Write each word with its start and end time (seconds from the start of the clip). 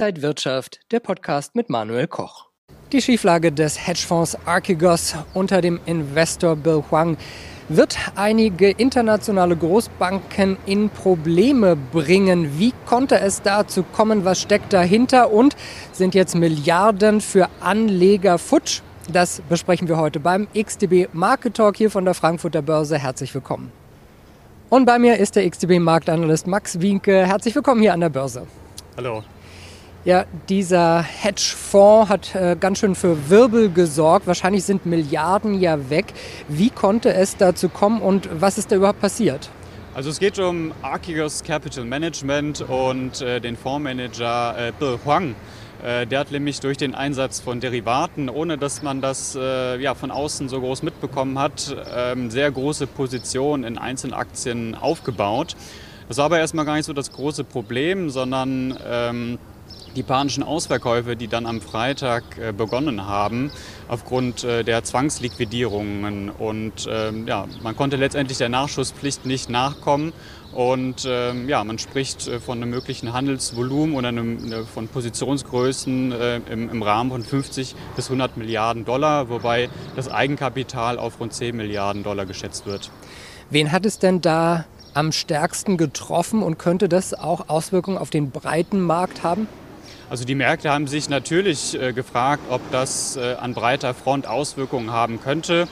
Inside 0.00 0.22
Wirtschaft, 0.22 0.80
der 0.92 1.00
Podcast 1.00 1.54
mit 1.54 1.68
Manuel 1.68 2.06
Koch. 2.06 2.46
Die 2.90 3.02
Schieflage 3.02 3.52
des 3.52 3.86
Hedgefonds 3.86 4.34
Archegos 4.46 5.14
unter 5.34 5.60
dem 5.60 5.78
Investor 5.84 6.56
Bill 6.56 6.82
Huang 6.90 7.18
wird 7.68 7.98
einige 8.14 8.70
internationale 8.70 9.54
Großbanken 9.54 10.56
in 10.64 10.88
Probleme 10.88 11.76
bringen. 11.76 12.58
Wie 12.58 12.72
konnte 12.86 13.20
es 13.20 13.42
dazu 13.42 13.82
kommen? 13.82 14.24
Was 14.24 14.40
steckt 14.40 14.72
dahinter? 14.72 15.30
Und 15.30 15.54
sind 15.92 16.14
jetzt 16.14 16.34
Milliarden 16.34 17.20
für 17.20 17.50
Anleger 17.60 18.38
futsch? 18.38 18.80
Das 19.12 19.42
besprechen 19.50 19.86
wir 19.86 19.98
heute 19.98 20.18
beim 20.18 20.48
XTB 20.58 21.12
Market 21.12 21.58
Talk 21.58 21.76
hier 21.76 21.90
von 21.90 22.06
der 22.06 22.14
Frankfurter 22.14 22.62
Börse. 22.62 22.96
Herzlich 22.96 23.34
willkommen. 23.34 23.70
Und 24.70 24.86
bei 24.86 24.98
mir 24.98 25.18
ist 25.18 25.36
der 25.36 25.46
XTB 25.50 25.78
Marktanalyst 25.78 26.46
Max 26.46 26.80
Wienke. 26.80 27.26
Herzlich 27.26 27.54
willkommen 27.54 27.82
hier 27.82 27.92
an 27.92 28.00
der 28.00 28.08
Börse. 28.08 28.46
Hallo. 28.96 29.22
Ja, 30.02 30.24
dieser 30.48 31.02
Hedgefonds 31.02 32.08
hat 32.08 32.34
äh, 32.34 32.56
ganz 32.58 32.78
schön 32.78 32.94
für 32.94 33.28
Wirbel 33.28 33.70
gesorgt. 33.70 34.26
Wahrscheinlich 34.26 34.64
sind 34.64 34.86
Milliarden 34.86 35.60
ja 35.60 35.90
weg. 35.90 36.14
Wie 36.48 36.70
konnte 36.70 37.12
es 37.12 37.36
dazu 37.36 37.68
kommen 37.68 38.00
und 38.00 38.26
was 38.40 38.56
ist 38.56 38.72
da 38.72 38.76
überhaupt 38.76 39.02
passiert? 39.02 39.50
Also 39.92 40.08
es 40.08 40.18
geht 40.18 40.38
um 40.38 40.72
Archegos 40.80 41.42
Capital 41.42 41.84
Management 41.84 42.62
und 42.62 43.20
äh, 43.20 43.42
den 43.42 43.58
Fondsmanager 43.58 44.68
äh, 44.68 44.72
Bill 44.78 44.98
Huang. 45.04 45.34
Äh, 45.84 46.06
der 46.06 46.20
hat 46.20 46.30
nämlich 46.30 46.60
durch 46.60 46.78
den 46.78 46.94
Einsatz 46.94 47.40
von 47.40 47.60
Derivaten, 47.60 48.30
ohne 48.30 48.56
dass 48.56 48.82
man 48.82 49.02
das 49.02 49.36
äh, 49.38 49.78
ja, 49.82 49.94
von 49.94 50.10
außen 50.10 50.48
so 50.48 50.60
groß 50.60 50.82
mitbekommen 50.82 51.38
hat, 51.38 51.76
ähm, 51.94 52.30
sehr 52.30 52.50
große 52.50 52.86
Positionen 52.86 53.64
in 53.64 53.76
Einzelaktien 53.76 54.74
aufgebaut. 54.74 55.56
Das 56.08 56.16
war 56.16 56.24
aber 56.24 56.38
erstmal 56.38 56.64
gar 56.64 56.74
nicht 56.76 56.86
so 56.86 56.92
das 56.92 57.12
große 57.12 57.44
Problem, 57.44 58.10
sondern 58.10 58.76
ähm, 58.84 59.38
die 59.96 60.02
panischen 60.02 60.42
Ausverkäufe, 60.42 61.16
die 61.16 61.28
dann 61.28 61.46
am 61.46 61.60
Freitag 61.60 62.22
äh, 62.38 62.52
begonnen 62.52 63.06
haben, 63.06 63.50
aufgrund 63.88 64.44
äh, 64.44 64.64
der 64.64 64.84
Zwangsliquidierungen. 64.84 66.30
Und 66.30 66.88
ähm, 66.90 67.26
ja, 67.26 67.46
man 67.62 67.76
konnte 67.76 67.96
letztendlich 67.96 68.38
der 68.38 68.48
Nachschusspflicht 68.48 69.26
nicht 69.26 69.50
nachkommen. 69.50 70.12
Und 70.52 71.06
ähm, 71.08 71.48
ja, 71.48 71.62
man 71.62 71.78
spricht 71.78 72.26
äh, 72.26 72.40
von 72.40 72.58
einem 72.58 72.70
möglichen 72.70 73.12
Handelsvolumen 73.12 73.94
oder 73.94 74.08
einem, 74.08 74.66
von 74.66 74.88
Positionsgrößen 74.88 76.12
im, 76.50 76.70
im 76.70 76.82
Rahmen 76.82 77.10
von 77.10 77.22
50 77.22 77.74
bis 77.94 78.06
100 78.06 78.36
Milliarden 78.36 78.84
Dollar, 78.84 79.28
wobei 79.28 79.68
das 79.96 80.10
Eigenkapital 80.10 80.98
auf 80.98 81.20
rund 81.20 81.32
10 81.32 81.56
Milliarden 81.56 82.02
Dollar 82.02 82.26
geschätzt 82.26 82.66
wird. 82.66 82.90
Wen 83.50 83.72
hat 83.72 83.86
es 83.86 83.98
denn 83.98 84.20
da 84.20 84.64
am 84.94 85.12
stärksten 85.12 85.76
getroffen 85.76 86.42
und 86.42 86.58
könnte 86.58 86.88
das 86.88 87.14
auch 87.14 87.48
Auswirkungen 87.48 87.98
auf 87.98 88.10
den 88.10 88.30
breiten 88.30 88.80
Markt 88.80 89.22
haben? 89.22 89.46
Also 90.08 90.24
die 90.24 90.34
Märkte 90.34 90.70
haben 90.70 90.86
sich 90.86 91.08
natürlich 91.08 91.80
äh, 91.80 91.92
gefragt, 91.92 92.42
ob 92.50 92.60
das 92.70 93.16
äh, 93.16 93.34
an 93.34 93.54
breiter 93.54 93.94
Front 93.94 94.26
Auswirkungen 94.26 94.90
haben 94.90 95.20
könnte. 95.20 95.68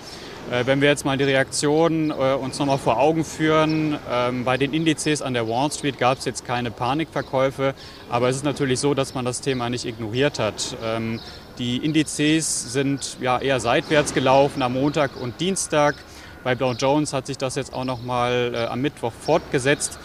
Äh, 0.50 0.64
wenn 0.66 0.80
wir 0.80 0.88
jetzt 0.88 1.05
mal 1.05 1.19
die 1.19 1.25
Reaktion 1.25 2.10
äh, 2.10 2.14
uns 2.34 2.58
nochmal 2.58 2.78
vor 2.78 2.98
Augen 2.98 3.25
führen, 3.25 3.98
ähm, 4.10 4.44
bei 4.44 4.56
den 4.56 4.72
Indizes 4.72 5.20
an 5.20 5.34
der 5.34 5.47
Wall 5.47 5.70
Street 5.70 5.98
gab 5.98 6.19
es 6.19 6.25
jetzt 6.25 6.47
keine 6.47 6.70
Panikverkäufe, 6.70 7.75
aber 8.08 8.28
es 8.28 8.36
ist 8.36 8.44
natürlich 8.44 8.80
so, 8.80 8.94
dass 8.94 9.14
man 9.14 9.25
das 9.25 9.41
Thema 9.42 9.69
nicht 9.69 9.84
ignoriert 9.84 10.38
hat. 10.38 10.77
Ähm, 10.82 11.20
die 11.58 11.78
Indizes 11.78 12.72
sind 12.72 13.19
ja 13.20 13.38
eher 13.38 13.60
seitwärts 13.60 14.14
gelaufen 14.14 14.62
am 14.62 14.75
Montag 14.75 15.20
und 15.20 15.41
Dienstag. 15.41 15.97
Bei 16.44 16.55
Dow 16.55 16.72
Jones 16.72 17.12
hat 17.12 17.27
sich 17.27 17.36
das 17.36 17.56
jetzt 17.56 17.75
auch 17.75 17.84
nochmal 17.84 18.53
äh, 18.55 18.64
am 18.66 18.80
Mittwoch 18.80 19.12
fortgesetzt. 19.12 19.98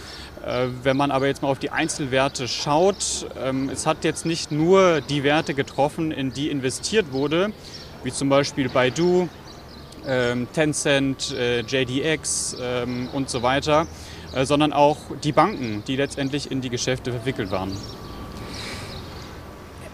Äh, 0.46 0.68
wenn 0.84 0.98
man 0.98 1.12
aber 1.12 1.28
jetzt 1.28 1.42
mal 1.42 1.50
auf 1.50 1.60
die 1.60 1.70
Einzelwerte 1.70 2.48
schaut, 2.48 3.28
ähm, 3.42 3.70
es 3.70 3.86
hat 3.86 4.04
jetzt 4.04 4.26
nicht 4.26 4.52
nur 4.52 5.02
die 5.02 5.24
Werte 5.24 5.54
getroffen, 5.54 6.12
in 6.12 6.34
die 6.34 6.50
investiert 6.50 7.12
wurde, 7.12 7.52
wie 8.04 8.12
zum 8.12 8.30
Beispiel 8.30 8.70
Baidu, 8.70 9.30
ähm, 10.06 10.48
Tencent, 10.52 11.32
äh, 11.32 11.62
JDX 11.62 12.58
ähm, 12.62 13.08
und 13.14 13.30
so 13.30 13.42
weiter, 13.42 13.88
äh, 14.36 14.46
sondern 14.46 14.74
auch 14.74 14.98
die 15.24 15.32
Banken, 15.32 15.84
die 15.88 15.96
letztendlich 15.96 16.52
in 16.52 16.62
die 16.62 16.70
Geschäfte 16.70 17.12
verwickelt 17.12 17.52
waren. 17.52 17.72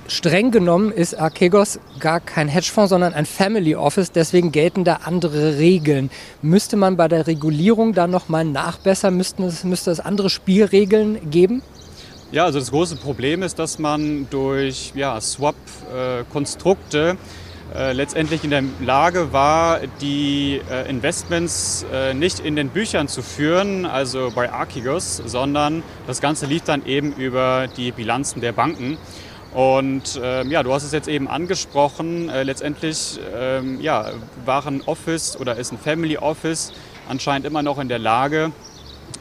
Streng 0.10 0.50
genommen 0.50 0.92
ist 0.92 1.20
Archegos 1.20 1.80
gar 2.00 2.20
kein 2.20 2.48
Hedgefonds, 2.48 2.90
sondern 2.90 3.14
ein 3.14 3.28
Family 3.28 3.76
Office. 3.76 4.12
Deswegen 4.12 4.52
gelten 4.52 4.84
da 4.84 5.02
andere 5.04 5.60
Regeln. 5.60 6.10
Müsste 6.42 6.78
man 6.78 6.98
bei 6.98 7.08
der 7.08 7.28
Regulierung 7.28 7.94
da 7.94 8.08
nochmal 8.08 8.44
nachbessern? 8.44 9.16
Müssten 9.16 9.44
es, 9.44 9.64
müsste 9.64 9.92
es 9.92 10.00
andere 10.00 10.32
Spielregeln 10.32 11.30
geben? 11.30 11.62
Ja, 12.32 12.46
also 12.46 12.58
das 12.58 12.72
große 12.72 12.96
Problem 12.96 13.44
ist, 13.44 13.60
dass 13.60 13.78
man 13.78 14.28
durch 14.32 14.94
ja, 14.96 15.22
Swap-Konstrukte 15.22 17.16
äh, 17.76 17.94
letztendlich 17.94 18.44
in 18.44 18.50
der 18.50 18.64
Lage 18.82 19.32
war, 19.32 19.80
die 20.02 20.60
äh, 20.72 20.90
Investments 20.90 21.86
äh, 21.94 22.16
nicht 22.16 22.40
in 22.40 22.56
den 22.56 22.70
Büchern 22.70 23.08
zu 23.08 23.22
führen, 23.22 23.86
also 23.86 24.32
bei 24.34 24.52
Archegos, 24.52 25.22
sondern 25.24 25.84
das 26.08 26.20
Ganze 26.20 26.48
lief 26.48 26.64
dann 26.64 26.84
eben 26.88 27.14
über 27.14 27.68
die 27.78 27.92
Bilanzen 27.92 28.42
der 28.42 28.54
Banken. 28.54 28.98
Und 29.54 30.20
ähm, 30.24 30.52
ja, 30.52 30.62
du 30.64 30.74
hast 30.74 30.84
es 30.84 30.92
jetzt 30.92 31.08
eben 31.08 31.28
angesprochen. 31.28 32.30
Äh, 32.30 32.44
letztendlich 32.44 33.20
ähm, 33.36 33.82
ja, 33.82 34.12
war 34.46 34.66
ein 34.68 34.82
Office 34.86 35.38
oder 35.38 35.56
ist 35.56 35.72
ein 35.72 35.80
Family 35.80 36.18
Office 36.18 36.72
anscheinend 37.10 37.48
immer 37.48 37.64
noch 37.64 37.80
in 37.80 37.90
der 37.90 38.00
Lage, 38.00 38.52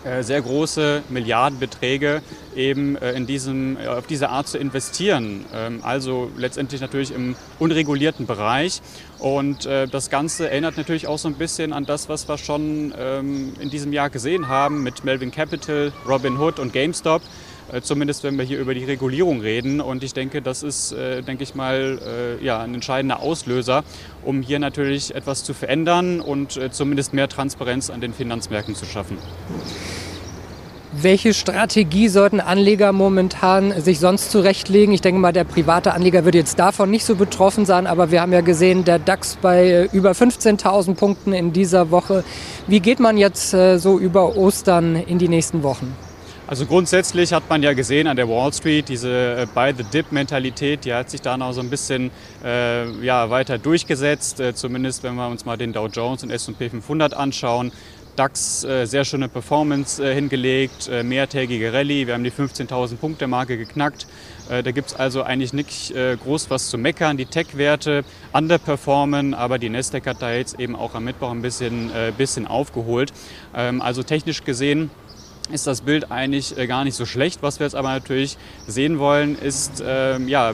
äh, 0.04 0.22
sehr 0.22 0.42
große 0.42 1.02
Milliardenbeträge 1.08 2.22
eben 2.54 2.96
äh, 2.96 3.12
in 3.12 3.26
diesem, 3.26 3.78
auf 3.88 4.06
diese 4.06 4.28
Art 4.28 4.46
zu 4.46 4.58
investieren. 4.58 5.44
Ähm, 5.54 5.80
also 5.82 6.30
letztendlich 6.36 6.80
natürlich 6.80 7.12
im 7.12 7.34
unregulierten 7.58 8.26
Bereich. 8.26 8.82
Und 9.18 9.66
äh, 9.66 9.88
das 9.88 10.10
Ganze 10.10 10.50
erinnert 10.50 10.76
natürlich 10.76 11.06
auch 11.06 11.18
so 11.18 11.28
ein 11.28 11.34
bisschen 11.34 11.72
an 11.72 11.86
das, 11.86 12.08
was 12.08 12.28
wir 12.28 12.38
schon 12.38 12.94
ähm, 12.98 13.54
in 13.58 13.70
diesem 13.70 13.92
Jahr 13.92 14.10
gesehen 14.10 14.48
haben 14.48 14.82
mit 14.82 15.04
Melvin 15.04 15.30
Capital, 15.30 15.92
Robin 16.06 16.38
Hood 16.38 16.58
und 16.58 16.72
GameStop. 16.72 17.22
Äh, 17.72 17.82
zumindest 17.82 18.24
wenn 18.24 18.36
wir 18.36 18.44
hier 18.44 18.58
über 18.58 18.74
die 18.74 18.84
Regulierung 18.84 19.40
reden. 19.40 19.80
Und 19.80 20.02
ich 20.02 20.14
denke, 20.14 20.40
das 20.42 20.62
ist, 20.62 20.92
äh, 20.92 21.22
denke 21.22 21.42
ich 21.42 21.54
mal, 21.54 21.98
äh, 22.40 22.44
ja, 22.44 22.60
ein 22.60 22.74
entscheidender 22.74 23.20
Auslöser, 23.20 23.84
um 24.24 24.42
hier 24.42 24.58
natürlich 24.58 25.14
etwas 25.14 25.44
zu 25.44 25.54
verändern 25.54 26.20
und 26.20 26.58
zumindest 26.70 27.12
mehr 27.12 27.28
Transparenz 27.28 27.90
an 27.90 28.00
den 28.00 28.12
Finanzmärkten 28.12 28.74
zu 28.74 28.84
schaffen. 28.86 29.18
Welche 30.92 31.34
Strategie 31.34 32.08
sollten 32.08 32.40
Anleger 32.40 32.92
momentan 32.92 33.78
sich 33.80 34.00
sonst 34.00 34.30
zurechtlegen? 34.30 34.94
Ich 34.94 35.02
denke 35.02 35.20
mal, 35.20 35.32
der 35.32 35.44
private 35.44 35.92
Anleger 35.92 36.24
wird 36.24 36.34
jetzt 36.34 36.58
davon 36.58 36.90
nicht 36.90 37.04
so 37.04 37.14
betroffen 37.14 37.66
sein, 37.66 37.86
aber 37.86 38.10
wir 38.10 38.22
haben 38.22 38.32
ja 38.32 38.40
gesehen, 38.40 38.84
der 38.84 38.98
DAX 38.98 39.36
bei 39.40 39.88
über 39.92 40.12
15.000 40.12 40.94
Punkten 40.94 41.32
in 41.32 41.52
dieser 41.52 41.90
Woche. 41.90 42.24
Wie 42.66 42.80
geht 42.80 43.00
man 43.00 43.18
jetzt 43.18 43.50
so 43.50 43.98
über 43.98 44.36
Ostern 44.36 44.96
in 44.96 45.18
die 45.18 45.28
nächsten 45.28 45.62
Wochen? 45.62 45.94
Also 46.48 46.64
grundsätzlich 46.64 47.34
hat 47.34 47.42
man 47.50 47.62
ja 47.62 47.74
gesehen 47.74 48.06
an 48.06 48.16
der 48.16 48.26
Wall 48.26 48.50
Street, 48.54 48.88
diese 48.88 49.10
äh, 49.10 49.46
Buy-the-Dip-Mentalität, 49.54 50.86
die 50.86 50.94
hat 50.94 51.10
sich 51.10 51.20
da 51.20 51.36
noch 51.36 51.52
so 51.52 51.60
ein 51.60 51.68
bisschen 51.68 52.10
äh, 52.42 52.90
ja, 53.04 53.28
weiter 53.28 53.58
durchgesetzt. 53.58 54.40
Äh, 54.40 54.54
zumindest 54.54 55.02
wenn 55.02 55.14
wir 55.16 55.28
uns 55.28 55.44
mal 55.44 55.58
den 55.58 55.74
Dow 55.74 55.88
Jones 55.88 56.22
und 56.22 56.30
S&P 56.30 56.70
500 56.70 57.12
anschauen. 57.12 57.70
DAX 58.16 58.64
äh, 58.64 58.86
sehr 58.86 59.04
schöne 59.04 59.28
Performance 59.28 60.02
äh, 60.02 60.14
hingelegt, 60.14 60.88
äh, 60.88 61.02
mehrtägige 61.02 61.74
Rallye. 61.74 62.06
Wir 62.06 62.14
haben 62.14 62.24
die 62.24 62.32
15.000 62.32 62.96
Punkte 62.96 63.26
Marke 63.26 63.58
geknackt. 63.58 64.06
Da 64.48 64.62
gibt 64.70 64.88
es 64.88 64.94
also 64.94 65.22
eigentlich 65.24 65.52
nicht 65.52 65.92
groß 65.92 66.48
was 66.48 66.70
zu 66.70 66.78
meckern. 66.78 67.18
Die 67.18 67.26
Tech-Werte 67.26 68.02
underperformen, 68.32 69.34
aber 69.34 69.58
die 69.58 69.68
Nasdaq 69.68 70.06
hat 70.06 70.22
da 70.22 70.32
jetzt 70.32 70.58
eben 70.58 70.74
auch 70.74 70.94
am 70.94 71.04
Mittwoch 71.04 71.32
ein 71.32 71.42
bisschen, 71.42 71.90
bisschen 72.16 72.46
aufgeholt. 72.46 73.12
Ähm, 73.54 73.82
also 73.82 74.02
technisch 74.02 74.44
gesehen 74.44 74.90
ist 75.50 75.66
das 75.66 75.82
Bild 75.82 76.10
eigentlich 76.10 76.56
äh, 76.56 76.66
gar 76.66 76.84
nicht 76.84 76.94
so 76.94 77.06
schlecht. 77.06 77.42
Was 77.42 77.58
wir 77.58 77.66
jetzt 77.66 77.74
aber 77.74 77.90
natürlich 77.90 78.36
sehen 78.66 78.98
wollen, 78.98 79.38
ist 79.38 79.82
ähm, 79.84 80.28
ja, 80.28 80.52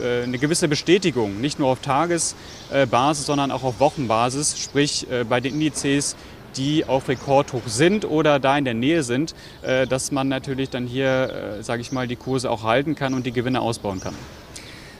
äh, 0.00 0.22
eine 0.22 0.38
gewisse 0.38 0.68
Bestätigung, 0.68 1.40
nicht 1.40 1.58
nur 1.58 1.68
auf 1.68 1.80
Tagesbasis, 1.80 3.26
sondern 3.26 3.50
auch 3.50 3.62
auf 3.62 3.80
Wochenbasis, 3.80 4.58
sprich 4.58 5.10
äh, 5.10 5.24
bei 5.24 5.40
den 5.40 5.54
Indizes, 5.54 6.16
die 6.56 6.84
auf 6.84 7.08
Rekordhoch 7.08 7.66
sind 7.66 8.04
oder 8.04 8.38
da 8.38 8.56
in 8.56 8.64
der 8.64 8.74
Nähe 8.74 9.02
sind, 9.02 9.34
dass 9.62 10.12
man 10.12 10.28
natürlich 10.28 10.70
dann 10.70 10.86
hier, 10.86 11.58
sage 11.62 11.82
ich 11.82 11.90
mal, 11.90 12.06
die 12.06 12.14
Kurse 12.14 12.48
auch 12.48 12.62
halten 12.62 12.94
kann 12.94 13.12
und 13.12 13.26
die 13.26 13.32
Gewinne 13.32 13.60
ausbauen 13.60 13.98
kann 13.98 14.14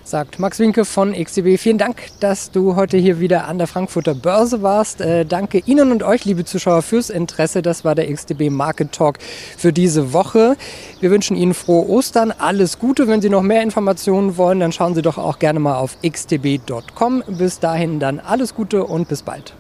sagt 0.05 0.39
Max 0.39 0.59
Winke 0.59 0.85
von 0.85 1.12
XTB. 1.12 1.59
Vielen 1.59 1.79
Dank, 1.79 2.09
dass 2.21 2.51
du 2.51 2.77
heute 2.77 2.97
hier 2.99 3.21
wieder 3.21 3.49
an 3.49 3.59
der 3.59 3.67
Frankfurter 3.67 4.15
Börse 4.15 4.62
warst. 4.62 5.01
Äh, 5.01 5.25
danke 5.25 5.62
Ihnen 5.65 5.91
und 5.91 6.03
euch, 6.03 6.25
liebe 6.25 6.45
Zuschauer, 6.45 6.83
fürs 6.83 7.11
Interesse. 7.11 7.62
Das 7.62 7.85
war 7.85 7.95
der 7.95 8.12
XTB 8.12 8.51
Market 8.51 8.93
Talk 8.93 9.19
für 9.56 9.73
diese 9.73 10.12
Woche. 10.12 10.56
Wir 11.01 11.11
wünschen 11.11 11.37
Ihnen 11.37 11.55
frohe 11.55 11.89
Ostern, 11.89 12.33
alles 12.37 12.79
Gute. 12.79 13.09
Wenn 13.09 13.23
Sie 13.23 13.31
noch 13.31 13.43
mehr 13.43 13.62
Informationen 13.62 14.37
wollen, 14.37 14.61
dann 14.61 14.73
schauen 14.73 14.95
Sie 14.95 15.03
doch 15.03 15.19
auch 15.19 15.39
gerne 15.39 15.59
mal 15.59 15.77
auf 15.77 15.97
xtb.com. 16.03 17.25
Bis 17.27 17.59
dahin 17.59 17.99
dann 17.99 18.21
alles 18.21 18.55
Gute 18.55 18.85
und 18.85 19.09
bis 19.09 19.23
bald. 19.23 19.55